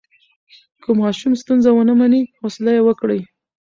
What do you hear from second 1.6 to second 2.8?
ونه مني، حوصله